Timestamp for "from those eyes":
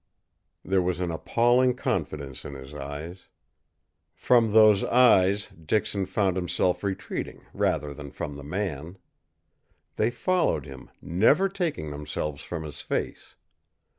4.15-5.49